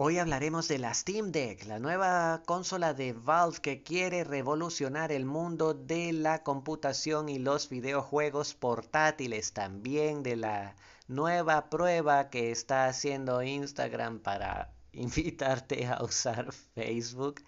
Hoy 0.00 0.18
hablaremos 0.18 0.68
de 0.68 0.78
la 0.78 0.94
Steam 0.94 1.32
Deck, 1.32 1.64
la 1.64 1.80
nueva 1.80 2.44
consola 2.46 2.94
de 2.94 3.12
Valve 3.12 3.58
que 3.60 3.82
quiere 3.82 4.22
revolucionar 4.22 5.10
el 5.10 5.24
mundo 5.24 5.74
de 5.74 6.12
la 6.12 6.44
computación 6.44 7.28
y 7.28 7.40
los 7.40 7.68
videojuegos 7.68 8.54
portátiles, 8.54 9.52
también 9.54 10.22
de 10.22 10.36
la 10.36 10.76
nueva 11.08 11.68
prueba 11.68 12.30
que 12.30 12.52
está 12.52 12.86
haciendo 12.86 13.42
Instagram 13.42 14.20
para 14.20 14.72
invitarte 14.92 15.88
a 15.88 16.00
usar 16.04 16.52
Facebook. 16.52 17.42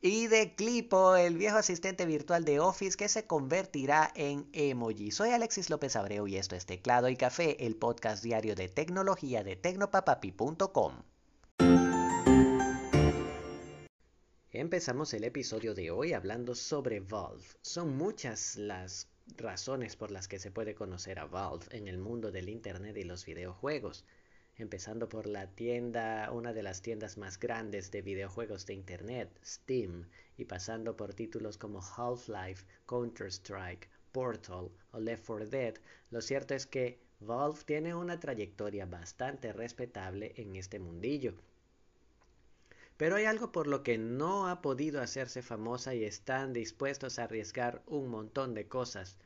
Y 0.00 0.26
de 0.26 0.56
Clipo, 0.56 1.14
el 1.14 1.36
viejo 1.36 1.58
asistente 1.58 2.04
virtual 2.04 2.44
de 2.44 2.58
Office 2.58 2.96
que 2.96 3.08
se 3.08 3.28
convertirá 3.28 4.10
en 4.16 4.48
emoji. 4.52 5.12
Soy 5.12 5.30
Alexis 5.30 5.70
López 5.70 5.94
Abreu 5.94 6.26
y 6.26 6.36
esto 6.36 6.56
es 6.56 6.66
Teclado 6.66 7.08
y 7.08 7.16
Café, 7.16 7.64
el 7.64 7.76
podcast 7.76 8.24
diario 8.24 8.56
de 8.56 8.68
tecnología 8.68 9.44
de 9.44 9.54
tecnopapapi.com. 9.54 11.11
Empezamos 14.54 15.14
el 15.14 15.24
episodio 15.24 15.74
de 15.74 15.90
hoy 15.90 16.12
hablando 16.12 16.54
sobre 16.54 17.00
Valve. 17.00 17.42
Son 17.62 17.96
muchas 17.96 18.56
las 18.56 19.08
razones 19.38 19.96
por 19.96 20.10
las 20.10 20.28
que 20.28 20.38
se 20.38 20.50
puede 20.50 20.74
conocer 20.74 21.18
a 21.20 21.24
Valve 21.24 21.64
en 21.70 21.88
el 21.88 21.96
mundo 21.96 22.30
del 22.30 22.50
Internet 22.50 22.98
y 22.98 23.04
los 23.04 23.24
videojuegos. 23.24 24.04
Empezando 24.56 25.08
por 25.08 25.26
la 25.26 25.46
tienda, 25.46 26.30
una 26.32 26.52
de 26.52 26.62
las 26.62 26.82
tiendas 26.82 27.16
más 27.16 27.40
grandes 27.40 27.90
de 27.90 28.02
videojuegos 28.02 28.66
de 28.66 28.74
Internet, 28.74 29.30
Steam, 29.42 30.10
y 30.36 30.44
pasando 30.44 30.98
por 30.98 31.14
títulos 31.14 31.56
como 31.56 31.80
Half-Life, 31.80 32.66
Counter-Strike, 32.84 33.88
Portal 34.12 34.70
o 34.90 35.00
Left 35.00 35.24
4 35.24 35.46
Dead, 35.46 35.74
lo 36.10 36.20
cierto 36.20 36.52
es 36.52 36.66
que 36.66 37.00
Valve 37.20 37.60
tiene 37.64 37.94
una 37.94 38.20
trayectoria 38.20 38.84
bastante 38.84 39.50
respetable 39.54 40.34
en 40.36 40.56
este 40.56 40.78
mundillo 40.78 41.36
pero 43.02 43.16
hay 43.16 43.24
algo 43.24 43.50
por 43.50 43.66
lo 43.66 43.82
que 43.82 43.98
no 43.98 44.46
ha 44.46 44.62
podido 44.62 45.02
hacerse 45.02 45.42
famosa 45.42 45.92
y 45.92 46.04
están 46.04 46.52
dispuestos 46.52 47.18
a 47.18 47.24
arriesgar 47.24 47.82
un 47.88 48.06
montón 48.06 48.54
de 48.54 48.68
cosas 48.68 49.16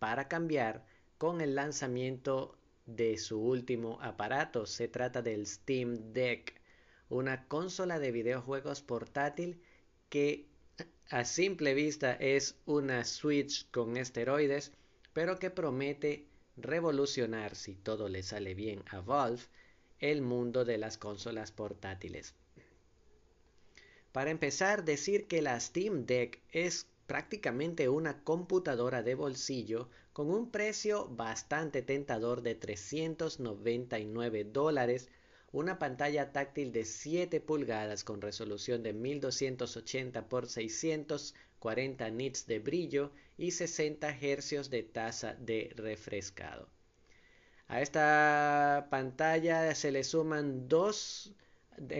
para 0.00 0.26
cambiar 0.26 0.84
con 1.16 1.40
el 1.40 1.54
lanzamiento 1.54 2.58
de 2.86 3.16
su 3.18 3.38
último 3.40 4.00
aparato. 4.02 4.66
Se 4.66 4.88
trata 4.88 5.22
del 5.22 5.46
Steam 5.46 6.12
Deck, 6.12 6.60
una 7.08 7.46
consola 7.46 8.00
de 8.00 8.10
videojuegos 8.10 8.82
portátil 8.82 9.62
que 10.08 10.48
a 11.08 11.24
simple 11.24 11.74
vista 11.74 12.14
es 12.14 12.56
una 12.66 13.04
Switch 13.04 13.70
con 13.70 13.96
esteroides, 13.96 14.72
pero 15.12 15.38
que 15.38 15.50
promete 15.50 16.26
revolucionar, 16.56 17.54
si 17.54 17.76
todo 17.76 18.08
le 18.08 18.24
sale 18.24 18.54
bien 18.54 18.82
a 18.90 18.98
Valve, 18.98 19.44
el 20.00 20.20
mundo 20.20 20.64
de 20.64 20.78
las 20.78 20.98
consolas 20.98 21.52
portátiles. 21.52 22.34
Para 24.14 24.30
empezar, 24.30 24.84
decir 24.84 25.26
que 25.26 25.42
la 25.42 25.58
Steam 25.58 26.06
Deck 26.06 26.40
es 26.52 26.86
prácticamente 27.08 27.88
una 27.88 28.22
computadora 28.22 29.02
de 29.02 29.16
bolsillo 29.16 29.88
con 30.12 30.30
un 30.30 30.52
precio 30.52 31.08
bastante 31.08 31.82
tentador 31.82 32.42
de 32.42 32.54
399 32.54 34.44
dólares, 34.44 35.08
una 35.50 35.80
pantalla 35.80 36.30
táctil 36.32 36.70
de 36.70 36.84
7 36.84 37.40
pulgadas 37.40 38.04
con 38.04 38.20
resolución 38.20 38.84
de 38.84 38.92
1280 38.92 40.28
x 40.30 40.52
640 40.52 42.10
nits 42.10 42.46
de 42.46 42.60
brillo 42.60 43.10
y 43.36 43.50
60 43.50 44.12
Hz 44.12 44.70
de 44.70 44.84
tasa 44.84 45.34
de 45.40 45.72
refrescado. 45.74 46.68
A 47.66 47.82
esta 47.82 48.86
pantalla 48.92 49.74
se 49.74 49.90
le 49.90 50.04
suman 50.04 50.68
dos 50.68 51.34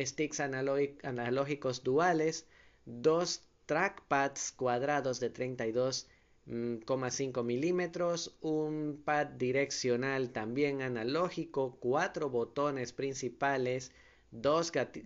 sticks 0.04 0.40
analógicos 0.40 1.82
duales, 1.82 2.46
dos 2.86 3.42
trackpads 3.66 4.52
cuadrados 4.52 5.20
de 5.20 5.32
32,5 5.32 7.42
mm, 7.42 7.46
milímetros, 7.46 8.36
un 8.40 9.02
pad 9.04 9.26
direccional 9.26 10.30
también 10.30 10.82
analógico, 10.82 11.76
cuatro 11.80 12.30
botones 12.30 12.92
principales, 12.92 13.92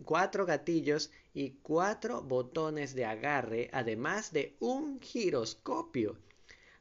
cuatro 0.05 0.47
gatillos 0.47 1.11
y 1.35 1.51
cuatro 1.63 2.23
botones 2.23 2.95
de 2.95 3.05
agarre, 3.05 3.69
además 3.73 4.33
de 4.33 4.57
un 4.61 5.01
giroscopio. 5.01 6.17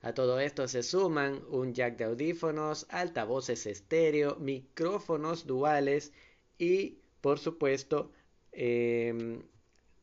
A 0.01 0.13
todo 0.13 0.39
esto 0.39 0.67
se 0.67 0.83
suman 0.83 1.41
un 1.49 1.73
jack 1.73 1.97
de 1.97 2.05
audífonos, 2.05 2.85
altavoces 2.89 3.65
estéreo, 3.65 4.37
micrófonos 4.37 5.45
duales 5.45 6.13
y 6.57 6.99
por 7.21 7.39
supuesto, 7.39 8.11
em, 8.51 9.41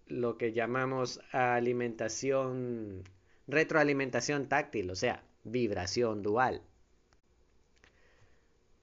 lo 0.07 0.37
que 0.37 0.53
llamamos 0.53 1.21
alimentación, 1.33 3.05
retroalimentación 3.47 4.49
táctil, 4.49 4.91
o 4.91 4.97
sea, 4.97 5.25
vibración 5.45 6.23
dual. 6.23 6.63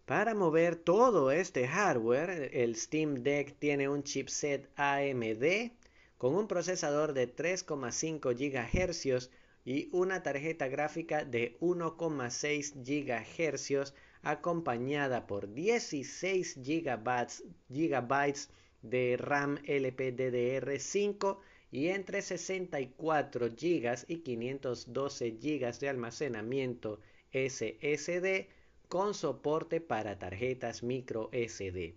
Para 0.06 0.34
mover 0.36 0.76
todo 0.76 1.32
este 1.32 1.68
hardware, 1.68 2.50
el 2.54 2.76
Steam 2.76 3.24
Deck 3.24 3.56
tiene 3.60 3.88
un 3.88 4.04
chipset 4.04 4.70
AMD 4.76 5.72
con 6.18 6.36
un 6.36 6.48
procesador 6.48 7.14
de 7.14 7.34
3,5 7.34 8.34
GHz 8.36 9.30
y 9.64 9.90
una 9.92 10.22
tarjeta 10.22 10.68
gráfica 10.68 11.24
de 11.24 11.58
1,6 11.62 12.74
GHz 12.84 13.94
acompañada 14.24 15.28
por 15.28 15.54
16 15.54 16.60
GB, 16.62 18.48
de 18.82 19.18
RAM 19.18 19.58
LPDDR5 19.66 21.38
y 21.72 21.88
entre 21.88 22.22
64 22.22 23.50
GB 23.50 24.06
y 24.08 24.18
512 24.18 25.32
GB 25.32 25.80
de 25.80 25.90
almacenamiento 25.90 27.00
SSD 27.32 28.48
con 28.88 29.14
soporte 29.14 29.80
para 29.80 30.20
tarjetas 30.20 30.84
micro 30.84 31.30
SD. 31.32 31.96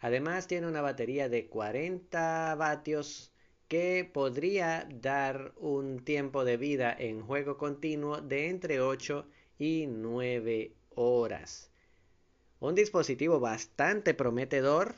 Además 0.00 0.46
tiene 0.46 0.66
una 0.66 0.80
batería 0.80 1.28
de 1.28 1.48
40 1.48 2.54
vatios 2.56 3.32
que 3.68 4.08
podría 4.10 4.88
dar 4.90 5.52
un 5.56 6.04
tiempo 6.04 6.44
de 6.44 6.56
vida 6.56 6.94
en 6.98 7.22
juego 7.22 7.58
continuo 7.58 8.20
de 8.20 8.48
entre 8.48 8.80
8 8.80 9.26
y 9.26 9.43
9 9.58 10.72
horas. 10.94 11.70
Un 12.60 12.74
dispositivo 12.74 13.40
bastante 13.40 14.14
prometedor 14.14 14.94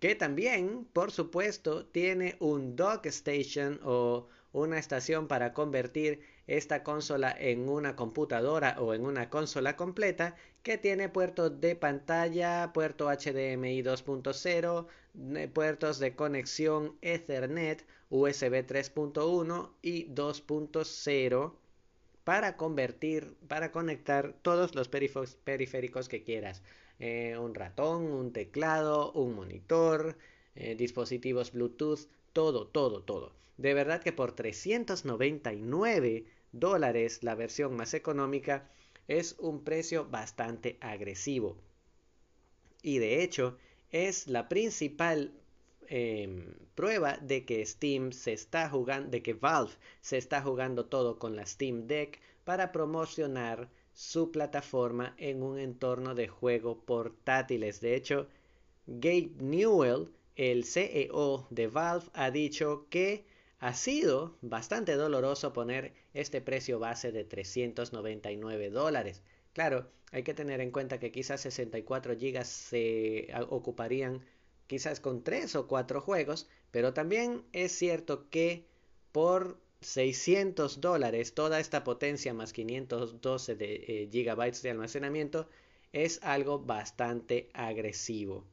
que 0.00 0.14
también, 0.14 0.86
por 0.92 1.10
supuesto, 1.10 1.84
tiene 1.86 2.36
un 2.38 2.76
dock 2.76 3.06
station 3.06 3.80
o 3.82 4.28
una 4.52 4.78
estación 4.78 5.28
para 5.28 5.52
convertir 5.52 6.20
esta 6.46 6.82
consola 6.82 7.34
en 7.38 7.68
una 7.68 7.96
computadora 7.96 8.76
o 8.80 8.94
en 8.94 9.04
una 9.04 9.28
consola 9.28 9.76
completa 9.76 10.36
que 10.62 10.78
tiene 10.78 11.08
puertos 11.08 11.60
de 11.60 11.76
pantalla, 11.76 12.72
puerto 12.72 13.08
HDMI 13.08 13.82
2.0, 13.82 14.86
eh, 15.36 15.48
puertos 15.48 15.98
de 15.98 16.14
conexión 16.14 16.96
Ethernet, 17.02 17.84
USB 18.10 18.64
3.1 18.66 19.70
y 19.82 20.06
2.0 20.06 21.52
para 22.28 22.58
convertir, 22.58 23.38
para 23.48 23.72
conectar 23.72 24.34
todos 24.42 24.74
los 24.74 24.86
periféricos 24.90 26.10
que 26.10 26.24
quieras. 26.24 26.62
Eh, 26.98 27.38
un 27.38 27.54
ratón, 27.54 28.02
un 28.02 28.34
teclado, 28.34 29.12
un 29.12 29.34
monitor, 29.34 30.18
eh, 30.54 30.74
dispositivos 30.74 31.52
Bluetooth, 31.52 32.00
todo, 32.34 32.66
todo, 32.66 33.02
todo. 33.02 33.32
De 33.56 33.72
verdad 33.72 34.02
que 34.02 34.12
por 34.12 34.32
399 34.32 36.26
dólares 36.52 37.22
la 37.22 37.34
versión 37.34 37.74
más 37.74 37.94
económica 37.94 38.68
es 39.06 39.36
un 39.38 39.64
precio 39.64 40.06
bastante 40.06 40.76
agresivo. 40.82 41.56
Y 42.82 42.98
de 42.98 43.22
hecho 43.22 43.56
es 43.90 44.26
la 44.26 44.50
principal 44.50 45.32
Em, 45.90 46.54
prueba 46.74 47.16
de 47.16 47.46
que 47.46 47.64
Steam 47.64 48.12
se 48.12 48.34
está 48.34 48.68
jugando, 48.68 49.08
de 49.10 49.22
que 49.22 49.32
Valve 49.32 49.72
se 50.02 50.18
está 50.18 50.42
jugando 50.42 50.84
todo 50.84 51.18
con 51.18 51.34
la 51.34 51.46
Steam 51.46 51.86
Deck 51.86 52.20
para 52.44 52.72
promocionar 52.72 53.70
su 53.94 54.30
plataforma 54.30 55.14
en 55.16 55.42
un 55.42 55.58
entorno 55.58 56.14
de 56.14 56.28
juego 56.28 56.80
portátiles. 56.84 57.80
De 57.80 57.94
hecho, 57.96 58.28
Gabe 58.86 59.32
Newell, 59.38 60.12
el 60.36 60.64
CEO 60.64 61.46
de 61.50 61.66
Valve, 61.68 62.06
ha 62.12 62.30
dicho 62.30 62.86
que 62.90 63.24
ha 63.58 63.74
sido 63.74 64.36
bastante 64.42 64.92
doloroso 64.94 65.52
poner 65.52 65.94
este 66.12 66.40
precio 66.40 66.78
base 66.78 67.12
de 67.12 67.24
399 67.24 68.70
dólares. 68.70 69.22
Claro, 69.52 69.90
hay 70.12 70.22
que 70.22 70.34
tener 70.34 70.60
en 70.60 70.70
cuenta 70.70 70.98
que 70.98 71.10
quizás 71.10 71.40
64 71.40 72.14
GB 72.14 72.44
se 72.44 73.28
ocuparían 73.48 74.22
quizás 74.68 75.00
con 75.00 75.24
tres 75.24 75.56
o 75.56 75.66
cuatro 75.66 76.00
juegos, 76.00 76.46
pero 76.70 76.94
también 76.94 77.42
es 77.52 77.72
cierto 77.72 78.30
que 78.30 78.64
por 79.10 79.58
600 79.80 80.80
dólares 80.80 81.34
toda 81.34 81.58
esta 81.58 81.82
potencia 81.82 82.34
más 82.34 82.52
512 82.52 83.56
de, 83.56 83.74
eh, 83.74 84.08
gigabytes 84.12 84.62
de 84.62 84.70
almacenamiento 84.70 85.48
es 85.92 86.20
algo 86.22 86.60
bastante 86.60 87.48
agresivo. 87.54 88.44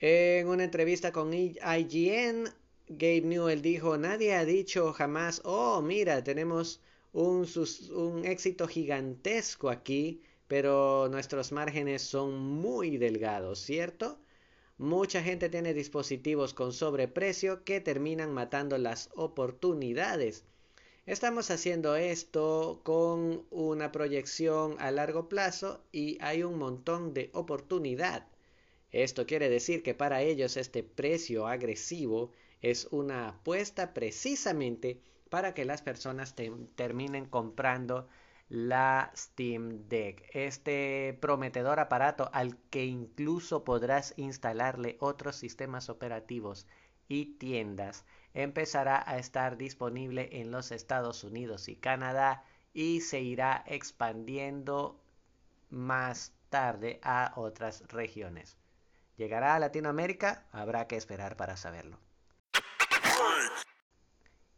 En 0.00 0.48
una 0.48 0.64
entrevista 0.64 1.12
con 1.12 1.34
IGN, 1.34 2.48
Gabe 2.88 3.20
Newell 3.20 3.60
dijo, 3.60 3.98
nadie 3.98 4.34
ha 4.34 4.44
dicho 4.44 4.92
jamás, 4.94 5.42
oh, 5.44 5.82
mira, 5.82 6.24
tenemos 6.24 6.80
un, 7.12 7.46
un 7.94 8.24
éxito 8.24 8.66
gigantesco 8.66 9.68
aquí, 9.68 10.22
pero 10.48 11.08
nuestros 11.10 11.52
márgenes 11.52 12.02
son 12.02 12.38
muy 12.38 12.96
delgados, 12.96 13.60
¿cierto? 13.60 14.18
Mucha 14.80 15.22
gente 15.22 15.50
tiene 15.50 15.74
dispositivos 15.74 16.54
con 16.54 16.72
sobreprecio 16.72 17.64
que 17.64 17.82
terminan 17.82 18.32
matando 18.32 18.78
las 18.78 19.10
oportunidades. 19.14 20.42
Estamos 21.04 21.50
haciendo 21.50 21.96
esto 21.96 22.80
con 22.82 23.44
una 23.50 23.92
proyección 23.92 24.76
a 24.78 24.90
largo 24.90 25.28
plazo 25.28 25.84
y 25.92 26.16
hay 26.22 26.44
un 26.44 26.56
montón 26.58 27.12
de 27.12 27.28
oportunidad. 27.34 28.26
Esto 28.90 29.26
quiere 29.26 29.50
decir 29.50 29.82
que 29.82 29.92
para 29.92 30.22
ellos 30.22 30.56
este 30.56 30.82
precio 30.82 31.46
agresivo 31.46 32.32
es 32.62 32.88
una 32.90 33.28
apuesta 33.28 33.92
precisamente 33.92 34.98
para 35.28 35.52
que 35.52 35.66
las 35.66 35.82
personas 35.82 36.34
terminen 36.74 37.26
comprando 37.26 38.08
la 38.50 39.12
Steam 39.16 39.88
Deck, 39.88 40.28
este 40.34 41.16
prometedor 41.20 41.78
aparato 41.78 42.28
al 42.32 42.58
que 42.68 42.84
incluso 42.84 43.62
podrás 43.62 44.12
instalarle 44.16 44.96
otros 44.98 45.36
sistemas 45.36 45.88
operativos 45.88 46.66
y 47.06 47.36
tiendas, 47.38 48.04
empezará 48.34 49.08
a 49.08 49.18
estar 49.18 49.56
disponible 49.56 50.28
en 50.32 50.50
los 50.50 50.72
Estados 50.72 51.22
Unidos 51.22 51.68
y 51.68 51.76
Canadá 51.76 52.44
y 52.72 53.02
se 53.02 53.20
irá 53.20 53.62
expandiendo 53.68 55.00
más 55.68 56.32
tarde 56.48 56.98
a 57.04 57.32
otras 57.36 57.86
regiones. 57.86 58.56
¿Llegará 59.16 59.54
a 59.54 59.60
Latinoamérica? 59.60 60.44
Habrá 60.50 60.88
que 60.88 60.96
esperar 60.96 61.36
para 61.36 61.56
saberlo. 61.56 62.00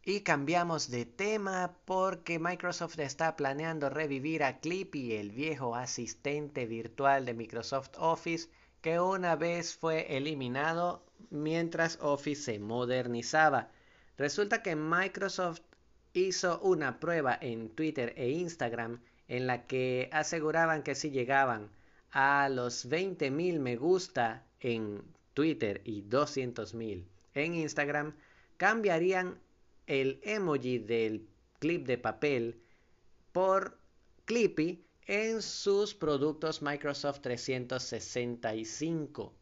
Y 0.05 0.21
cambiamos 0.21 0.91
de 0.91 1.05
tema 1.05 1.77
porque 1.85 2.37
Microsoft 2.37 2.99
está 2.99 3.37
planeando 3.37 3.89
revivir 3.89 4.43
a 4.43 4.59
Clippy, 4.59 5.13
el 5.13 5.31
viejo 5.31 5.75
asistente 5.75 6.65
virtual 6.65 7.25
de 7.25 7.33
Microsoft 7.33 7.91
Office 7.97 8.49
que 8.81 8.99
una 8.99 9.37
vez 9.37 9.77
fue 9.77 10.17
eliminado 10.17 11.05
mientras 11.29 11.97
Office 12.01 12.41
se 12.41 12.59
modernizaba. 12.59 13.71
Resulta 14.17 14.61
que 14.61 14.75
Microsoft 14.75 15.61
hizo 16.11 16.59
una 16.59 16.99
prueba 16.99 17.37
en 17.39 17.69
Twitter 17.69 18.13
e 18.17 18.29
Instagram 18.31 18.99
en 19.29 19.47
la 19.47 19.67
que 19.67 20.09
aseguraban 20.11 20.83
que 20.83 20.95
si 20.95 21.11
llegaban 21.11 21.69
a 22.11 22.49
los 22.49 22.89
20.000 22.89 23.59
me 23.59 23.77
gusta 23.77 24.43
en 24.59 25.01
Twitter 25.33 25.79
y 25.85 26.03
200.000 26.03 27.05
en 27.35 27.53
Instagram, 27.55 28.13
cambiarían 28.57 29.39
el 29.87 30.19
emoji 30.23 30.79
del 30.79 31.27
clip 31.59 31.85
de 31.85 31.97
papel 31.97 32.61
por 33.31 33.77
Clippy 34.25 34.85
en 35.07 35.41
sus 35.41 35.93
productos 35.93 36.61
Microsoft 36.61 37.21
365. 37.21 39.33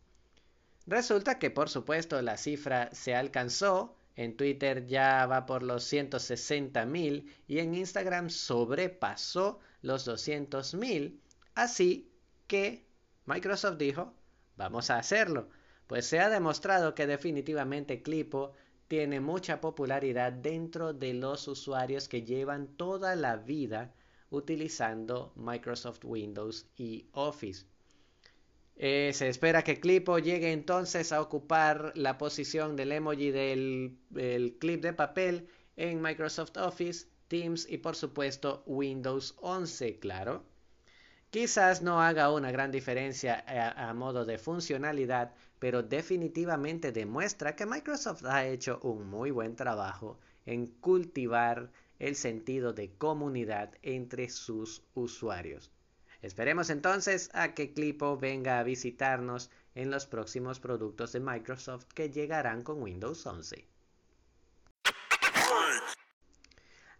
Resulta 0.88 1.38
que 1.38 1.51
por 1.51 1.69
supuesto 1.69 2.19
la 2.21 2.38
cifra 2.38 2.89
se 2.93 3.15
alcanzó, 3.15 3.95
en 4.15 4.35
Twitter 4.35 4.85
ya 4.88 5.25
va 5.25 5.45
por 5.45 5.63
los 5.63 5.83
160 5.85 6.85
mil 6.85 7.33
y 7.47 7.59
en 7.59 7.75
Instagram 7.75 8.29
sobrepasó 8.29 9.59
los 9.81 10.05
200 10.05 10.73
mil. 10.73 11.21
Así 11.55 12.11
que 12.47 12.85
Microsoft 13.25 13.77
dijo, 13.77 14.13
vamos 14.57 14.89
a 14.89 14.97
hacerlo. 14.97 15.49
Pues 15.87 16.05
se 16.05 16.19
ha 16.19 16.29
demostrado 16.29 16.95
que 16.95 17.07
definitivamente 17.07 18.01
Clipo 18.01 18.53
tiene 18.91 19.21
mucha 19.21 19.61
popularidad 19.61 20.33
dentro 20.33 20.91
de 20.91 21.13
los 21.13 21.47
usuarios 21.47 22.09
que 22.09 22.23
llevan 22.23 22.75
toda 22.75 23.15
la 23.15 23.38
vida 23.38 23.95
utilizando 24.29 25.31
Microsoft 25.38 26.03
Windows 26.03 26.67
y 26.75 27.07
Office. 27.13 27.65
Eh, 28.75 29.11
se 29.13 29.29
espera 29.29 29.63
que 29.63 29.79
Clipo 29.79 30.19
llegue 30.19 30.51
entonces 30.51 31.13
a 31.13 31.21
ocupar 31.21 31.93
la 31.95 32.17
posición 32.17 32.75
del 32.75 32.91
emoji 32.91 33.31
del, 33.31 33.97
del 34.09 34.57
clip 34.57 34.81
de 34.81 34.91
papel 34.91 35.47
en 35.77 36.01
Microsoft 36.01 36.57
Office, 36.57 37.07
Teams 37.29 37.65
y 37.71 37.77
por 37.77 37.95
supuesto 37.95 38.61
Windows 38.65 39.35
11, 39.39 39.99
claro. 39.99 40.44
Quizás 41.31 41.81
no 41.81 42.01
haga 42.01 42.30
una 42.30 42.51
gran 42.51 42.72
diferencia 42.72 43.42
a, 43.78 43.94
modo 43.94 44.25
de 44.25 44.38
funcionalidad, 44.38 45.33
pero 45.60 45.81
definitivamente 45.81 46.92
demuestra 46.92 47.56
que 47.56 47.66
Microsoft 47.66 48.25
ha 48.25 48.45
hecho 48.45 48.81
un 48.83 49.10
muy 49.10 49.31
buen 49.31 49.56
trabajo 49.56 50.19
en 50.45 50.68
cultivar 50.68 51.72
el 52.00 52.18
sentido 52.18 52.74
de 52.74 52.92
comunidad 52.98 53.74
entre 53.81 54.30
sus 54.30 54.83
usuarios. 54.94 55.72
Esperemos 56.22 56.69
entonces 56.69 57.30
a 57.33 57.54
que 57.54 57.72
Clipo 57.72 58.18
venga 58.18 58.60
a 58.60 58.63
visitarnos 58.63 59.50
en 59.74 59.89
los 59.89 60.07
próximos 60.07 60.60
productos 60.60 61.13
de 61.13 61.22
Microsoft 61.22 61.86
que 61.94 62.10
llegarán 62.10 62.62
con 62.62 62.81
Windows 62.81 63.25
11. 63.25 63.70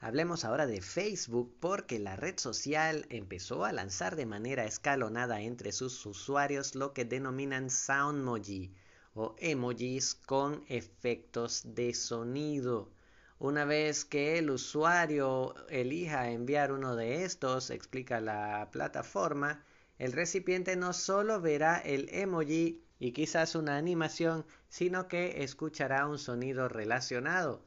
Hablemos 0.04 0.46
ahora 0.46 0.66
de 0.66 0.82
Facebook 0.82 1.56
porque 1.60 2.00
la 2.00 2.16
red 2.16 2.40
social 2.40 3.06
empezó 3.10 3.66
a 3.66 3.72
lanzar 3.72 4.16
de 4.16 4.26
manera 4.26 4.66
escalonada 4.66 5.42
entre 5.42 5.72
sus 5.72 6.04
usuarios 6.08 6.74
lo 6.74 6.92
que 6.92 7.06
denominan 7.06 7.70
Soundmoji 7.70 8.74
o 9.14 9.36
emojis 9.38 10.16
con 10.16 10.64
efectos 10.70 11.62
de 11.76 11.94
sonido. 11.94 12.92
Una 13.38 13.64
vez 13.64 14.04
que 14.04 14.40
el 14.40 14.50
usuario 14.50 15.54
elija 15.70 16.32
enviar 16.32 16.72
uno 16.72 16.96
de 16.96 17.24
estos, 17.24 17.70
explica 17.70 18.20
la 18.20 18.70
plataforma, 18.72 19.64
el 20.00 20.14
recipiente 20.14 20.76
no 20.78 20.94
solo 20.94 21.42
verá 21.42 21.78
el 21.78 22.10
emoji 22.10 22.84
y 22.98 23.12
quizás 23.12 23.54
una 23.54 23.78
animación, 23.78 24.48
sino 24.68 25.08
que 25.08 25.44
escuchará 25.44 26.08
un 26.08 26.18
sonido 26.18 26.68
relacionado 26.70 27.64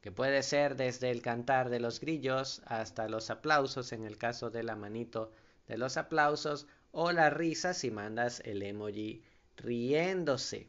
que 0.00 0.12
puede 0.12 0.42
ser 0.42 0.76
desde 0.76 1.10
el 1.10 1.22
cantar 1.22 1.70
de 1.70 1.80
los 1.80 2.00
grillos 2.00 2.62
hasta 2.66 3.08
los 3.08 3.30
aplausos 3.30 3.92
en 3.92 4.04
el 4.04 4.18
caso 4.18 4.50
de 4.50 4.62
la 4.62 4.76
manito 4.76 5.32
de 5.66 5.78
los 5.78 5.96
aplausos 5.96 6.66
o 6.92 7.12
la 7.12 7.30
risa 7.30 7.74
si 7.74 7.90
mandas 7.90 8.40
el 8.44 8.62
emoji 8.62 9.22
riéndose. 9.56 10.68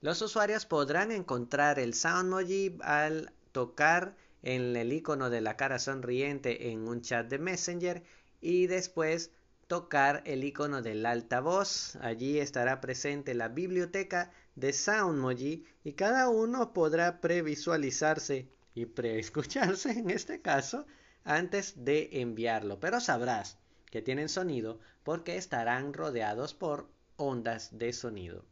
Los 0.00 0.22
usuarios 0.22 0.64
podrán 0.64 1.12
encontrar 1.12 1.78
el 1.78 1.92
Soundmoji 1.92 2.78
al 2.80 3.32
tocar 3.52 4.16
en 4.42 4.74
el 4.76 4.92
icono 4.92 5.28
de 5.28 5.42
la 5.42 5.56
cara 5.56 5.78
sonriente 5.78 6.70
en 6.70 6.88
un 6.88 7.02
chat 7.02 7.28
de 7.28 7.38
Messenger 7.38 8.02
y 8.40 8.66
después 8.66 9.30
tocar 9.66 10.22
el 10.24 10.42
icono 10.44 10.80
del 10.80 11.04
altavoz. 11.04 11.96
Allí 11.96 12.38
estará 12.38 12.80
presente 12.80 13.34
la 13.34 13.48
biblioteca 13.48 14.32
de 14.60 14.72
Soundmoji 14.72 15.64
y 15.82 15.92
cada 15.94 16.28
uno 16.28 16.72
podrá 16.72 17.20
previsualizarse 17.20 18.48
y 18.74 18.86
preescucharse 18.86 19.90
en 19.98 20.10
este 20.10 20.40
caso 20.40 20.86
antes 21.24 21.84
de 21.84 22.08
enviarlo. 22.20 22.78
Pero 22.78 23.00
sabrás 23.00 23.58
que 23.90 24.02
tienen 24.02 24.28
sonido 24.28 24.78
porque 25.02 25.36
estarán 25.36 25.92
rodeados 25.92 26.54
por 26.54 26.88
ondas 27.16 27.76
de 27.76 27.92
sonido. 27.92 28.44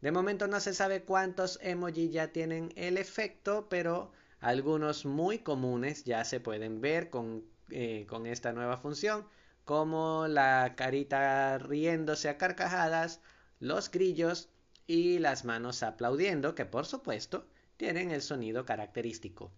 De 0.00 0.12
momento 0.12 0.48
no 0.48 0.60
se 0.60 0.74
sabe 0.74 1.04
cuántos 1.04 1.58
emoji 1.62 2.10
ya 2.10 2.32
tienen 2.32 2.72
el 2.76 2.98
efecto, 2.98 3.68
pero 3.68 4.12
algunos 4.40 5.04
muy 5.04 5.38
comunes 5.38 6.04
ya 6.04 6.24
se 6.24 6.40
pueden 6.40 6.80
ver 6.80 7.08
con, 7.08 7.44
eh, 7.70 8.06
con 8.08 8.26
esta 8.26 8.52
nueva 8.52 8.76
función, 8.76 9.26
como 9.64 10.26
la 10.26 10.74
carita 10.76 11.58
riéndose 11.58 12.28
a 12.28 12.36
carcajadas, 12.36 13.20
los 13.60 13.90
grillos 13.92 14.48
y 14.86 15.18
las 15.18 15.44
manos 15.44 15.82
aplaudiendo, 15.82 16.54
que 16.54 16.64
por 16.64 16.86
supuesto 16.86 17.46
tienen 17.76 18.10
el 18.10 18.22
sonido 18.22 18.64
característico. 18.64 19.50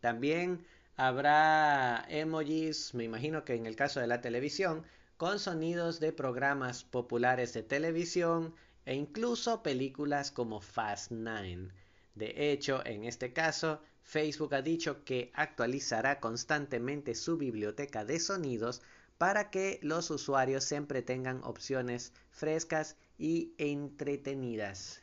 También 0.00 0.66
habrá 0.96 2.04
emojis, 2.08 2.94
me 2.94 3.04
imagino 3.04 3.44
que 3.44 3.54
en 3.54 3.66
el 3.66 3.76
caso 3.76 4.00
de 4.00 4.06
la 4.06 4.20
televisión, 4.20 4.84
con 5.16 5.38
sonidos 5.38 6.00
de 6.00 6.12
programas 6.12 6.84
populares 6.84 7.52
de 7.52 7.62
televisión 7.62 8.54
e 8.84 8.94
incluso 8.94 9.62
películas 9.62 10.30
como 10.30 10.60
Fast 10.60 11.10
Nine. 11.10 11.70
De 12.14 12.52
hecho, 12.52 12.84
en 12.84 13.04
este 13.04 13.32
caso, 13.32 13.80
Facebook 14.02 14.54
ha 14.54 14.62
dicho 14.62 15.04
que 15.04 15.30
actualizará 15.34 16.20
constantemente 16.20 17.14
su 17.14 17.38
biblioteca 17.38 18.04
de 18.04 18.20
sonidos 18.20 18.82
para 19.18 19.50
que 19.50 19.78
los 19.82 20.10
usuarios 20.10 20.64
siempre 20.64 21.02
tengan 21.02 21.42
opciones 21.44 22.12
frescas 22.30 22.96
y 23.18 23.54
entretenidas. 23.58 25.00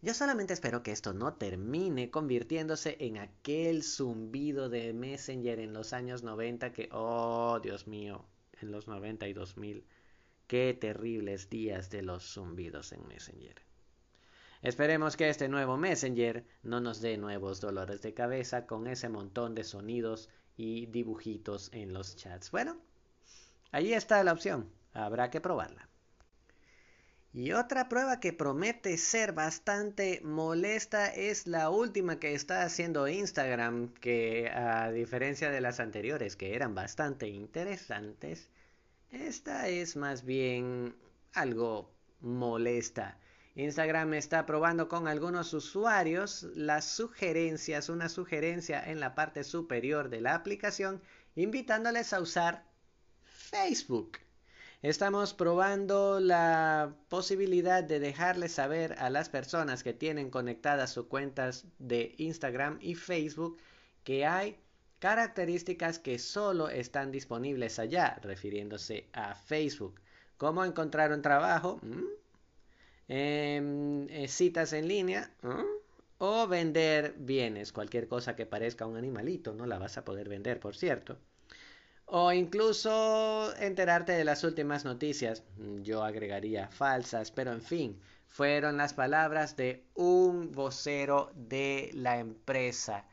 Yo 0.00 0.14
solamente 0.14 0.52
espero 0.52 0.82
que 0.82 0.90
esto 0.90 1.12
no 1.12 1.34
termine 1.34 2.10
convirtiéndose 2.10 2.96
en 3.00 3.18
aquel 3.18 3.84
zumbido 3.84 4.68
de 4.68 4.92
Messenger 4.92 5.60
en 5.60 5.72
los 5.72 5.92
años 5.92 6.22
90 6.22 6.72
que, 6.72 6.88
oh 6.90 7.60
Dios 7.62 7.86
mío, 7.86 8.24
en 8.60 8.72
los 8.72 8.88
90 8.88 9.28
y 9.28 9.32
2000, 9.32 9.84
Qué 10.52 10.76
terribles 10.78 11.48
días 11.48 11.88
de 11.88 12.02
los 12.02 12.34
zumbidos 12.34 12.92
en 12.92 13.08
Messenger. 13.08 13.62
Esperemos 14.60 15.16
que 15.16 15.30
este 15.30 15.48
nuevo 15.48 15.78
Messenger 15.78 16.44
no 16.62 16.78
nos 16.78 17.00
dé 17.00 17.16
nuevos 17.16 17.62
dolores 17.62 18.02
de 18.02 18.12
cabeza 18.12 18.66
con 18.66 18.86
ese 18.86 19.08
montón 19.08 19.54
de 19.54 19.64
sonidos 19.64 20.28
y 20.54 20.86
dibujitos 20.86 21.70
en 21.72 21.94
los 21.94 22.16
chats. 22.16 22.50
Bueno, 22.50 22.76
ahí 23.72 23.92
está 23.92 24.22
la 24.22 24.32
opción. 24.32 24.70
Habrá 24.92 25.30
que 25.30 25.40
probarla. 25.40 25.88
Y 27.34 27.52
otra 27.52 27.88
prueba 27.88 28.20
que 28.20 28.34
promete 28.34 28.98
ser 28.98 29.32
bastante 29.32 30.20
molesta 30.22 31.06
es 31.06 31.46
la 31.46 31.70
última 31.70 32.18
que 32.20 32.34
está 32.34 32.62
haciendo 32.62 33.08
Instagram, 33.08 33.94
que 33.94 34.50
a 34.50 34.92
diferencia 34.92 35.50
de 35.50 35.62
las 35.62 35.80
anteriores, 35.80 36.36
que 36.36 36.54
eran 36.54 36.74
bastante 36.74 37.28
interesantes, 37.28 38.50
esta 39.10 39.68
es 39.68 39.96
más 39.96 40.26
bien 40.26 40.94
algo 41.32 41.90
molesta. 42.20 43.18
Instagram 43.54 44.12
está 44.12 44.44
probando 44.44 44.88
con 44.88 45.08
algunos 45.08 45.54
usuarios 45.54 46.42
las 46.54 46.84
sugerencias, 46.84 47.88
una 47.88 48.10
sugerencia 48.10 48.82
en 48.82 49.00
la 49.00 49.14
parte 49.14 49.42
superior 49.42 50.10
de 50.10 50.20
la 50.20 50.34
aplicación, 50.34 51.00
invitándoles 51.34 52.12
a 52.12 52.20
usar 52.20 52.64
Facebook. 53.42 54.18
Estamos 54.82 55.34
probando 55.34 56.20
la 56.20 56.94
posibilidad 57.08 57.84
de 57.84 58.00
dejarles 58.00 58.52
saber 58.52 58.94
a 58.98 59.10
las 59.10 59.28
personas 59.28 59.82
que 59.82 59.92
tienen 59.92 60.30
conectadas 60.30 60.92
sus 60.92 61.06
cuentas 61.06 61.66
de 61.78 62.14
Instagram 62.18 62.78
y 62.80 62.94
Facebook 62.94 63.58
que 64.04 64.26
hay 64.26 64.58
características 64.98 65.98
que 65.98 66.18
solo 66.18 66.68
están 66.68 67.12
disponibles 67.12 67.78
allá, 67.78 68.18
refiriéndose 68.22 69.08
a 69.12 69.34
Facebook. 69.34 70.00
¿Cómo 70.36 70.64
encontrar 70.64 71.12
un 71.12 71.22
trabajo? 71.22 71.78
¿Mm? 71.82 72.04
Em, 73.08 74.08
eh, 74.08 74.28
citas 74.28 74.72
en 74.72 74.88
línea. 74.88 75.30
¿Mm? 75.42 75.64
O 76.18 76.46
vender 76.46 77.14
bienes, 77.18 77.72
cualquier 77.72 78.06
cosa 78.08 78.36
que 78.36 78.46
parezca 78.46 78.86
un 78.86 78.96
animalito, 78.96 79.52
no 79.54 79.66
la 79.66 79.78
vas 79.78 79.98
a 79.98 80.04
poder 80.04 80.28
vender, 80.28 80.60
por 80.60 80.76
cierto 80.76 81.18
o 82.14 82.30
incluso 82.30 83.56
enterarte 83.56 84.12
de 84.12 84.24
las 84.24 84.44
últimas 84.44 84.84
noticias. 84.84 85.42
Yo 85.82 86.04
agregaría 86.04 86.68
falsas, 86.68 87.30
pero 87.30 87.52
en 87.52 87.62
fin, 87.62 87.98
fueron 88.26 88.76
las 88.76 88.92
palabras 88.92 89.56
de 89.56 89.86
un 89.94 90.52
vocero 90.52 91.32
de 91.34 91.90
la 91.94 92.18
empresa. 92.18 93.06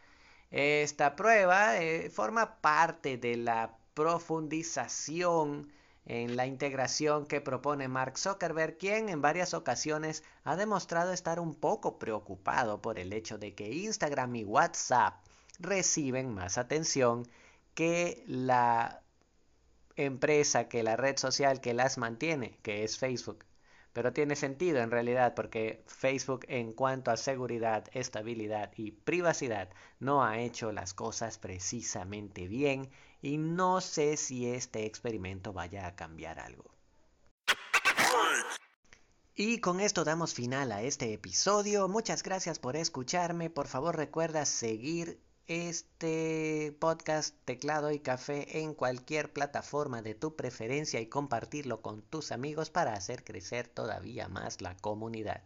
Esta 0.51 1.15
prueba 1.15 1.81
eh, 1.81 2.09
forma 2.09 2.59
parte 2.59 3.17
de 3.17 3.37
la 3.37 3.77
profundización 3.93 5.71
en 6.05 6.35
la 6.35 6.45
integración 6.45 7.25
que 7.25 7.39
propone 7.39 7.87
Mark 7.87 8.17
Zuckerberg, 8.17 8.77
quien 8.77 9.07
en 9.07 9.21
varias 9.21 9.53
ocasiones 9.53 10.25
ha 10.43 10.57
demostrado 10.57 11.13
estar 11.13 11.39
un 11.39 11.55
poco 11.55 11.99
preocupado 11.99 12.81
por 12.81 12.99
el 12.99 13.13
hecho 13.13 13.37
de 13.37 13.55
que 13.55 13.71
Instagram 13.71 14.35
y 14.35 14.43
WhatsApp 14.43 15.23
reciben 15.57 16.33
más 16.33 16.57
atención 16.57 17.25
que 17.79 18.25
la 18.27 19.03
empresa, 19.95 20.67
que 20.67 20.83
la 20.83 20.97
red 20.97 21.15
social 21.15 21.61
que 21.61 21.73
las 21.73 21.97
mantiene, 21.97 22.59
que 22.61 22.83
es 22.83 22.97
Facebook. 22.97 23.45
Pero 23.93 24.11
tiene 24.11 24.35
sentido 24.35 24.79
en 24.79 24.91
realidad 24.91 25.33
porque 25.33 25.81
Facebook 25.87 26.41
en 26.49 26.73
cuanto 26.73 27.09
a 27.09 27.15
seguridad, 27.15 27.85
estabilidad 27.93 28.73
y 28.75 28.91
privacidad 28.91 29.69
no 29.97 30.25
ha 30.25 30.39
hecho 30.39 30.73
las 30.73 30.93
cosas 30.93 31.37
precisamente 31.37 32.49
bien 32.49 32.89
y 33.21 33.37
no 33.37 33.79
sé 33.79 34.17
si 34.17 34.45
este 34.45 34.85
experimento 34.85 35.53
vaya 35.53 35.87
a 35.87 35.95
cambiar 35.95 36.37
algo. 36.41 36.69
Y 39.35 39.61
con 39.61 39.79
esto 39.79 40.03
damos 40.03 40.33
final 40.33 40.73
a 40.73 40.81
este 40.81 41.13
episodio. 41.13 41.87
Muchas 41.87 42.23
gracias 42.23 42.59
por 42.59 42.75
escucharme. 42.75 43.49
Por 43.49 43.67
favor 43.67 43.95
recuerda 43.95 44.43
seguir 44.43 45.21
este 45.49 46.73
podcast 46.79 47.35
Teclado 47.43 47.91
y 47.91 47.97
Café 47.97 48.59
en 48.59 48.75
cualquier 48.75 49.33
plataforma 49.33 50.03
de 50.03 50.13
tu 50.13 50.35
preferencia 50.35 51.01
y 51.01 51.07
compartirlo 51.07 51.81
con 51.81 52.03
tus 52.03 52.31
amigos 52.31 52.69
para 52.69 52.93
hacer 52.93 53.23
crecer 53.23 53.67
todavía 53.67 54.27
más 54.27 54.61
la 54.61 54.77
comunidad. 54.77 55.41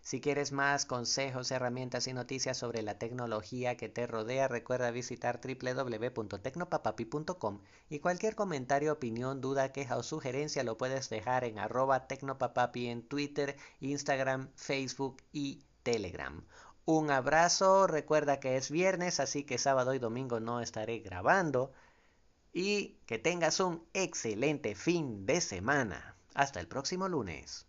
Si 0.00 0.20
quieres 0.20 0.52
más 0.52 0.86
consejos, 0.86 1.50
herramientas 1.50 2.06
y 2.06 2.12
noticias 2.12 2.56
sobre 2.56 2.82
la 2.82 3.00
tecnología 3.00 3.76
que 3.76 3.88
te 3.88 4.06
rodea, 4.06 4.46
recuerda 4.46 4.92
visitar 4.92 5.40
www.tecnopapapi.com 5.42 7.60
y 7.90 7.98
cualquier 7.98 8.36
comentario, 8.36 8.92
opinión, 8.92 9.40
duda, 9.40 9.72
queja 9.72 9.96
o 9.96 10.04
sugerencia 10.04 10.62
lo 10.62 10.78
puedes 10.78 11.10
dejar 11.10 11.42
en 11.42 11.58
arroba 11.58 12.06
tecnopapapi 12.06 12.86
en 12.86 13.02
Twitter, 13.02 13.56
Instagram, 13.80 14.50
Facebook 14.54 15.16
y 15.32 15.64
Telegram. 15.82 16.44
Un 16.90 17.10
abrazo, 17.10 17.86
recuerda 17.86 18.40
que 18.40 18.56
es 18.56 18.70
viernes, 18.70 19.20
así 19.20 19.44
que 19.44 19.58
sábado 19.58 19.92
y 19.92 19.98
domingo 19.98 20.40
no 20.40 20.62
estaré 20.62 21.00
grabando. 21.00 21.70
Y 22.54 22.96
que 23.04 23.18
tengas 23.18 23.60
un 23.60 23.84
excelente 23.92 24.74
fin 24.74 25.26
de 25.26 25.42
semana. 25.42 26.16
Hasta 26.32 26.60
el 26.60 26.66
próximo 26.66 27.06
lunes. 27.06 27.66